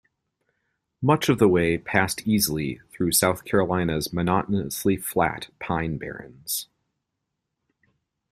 [0.99, 6.65] Much of the way passed easily through South Carolina's monotonously flat Pine Barrens.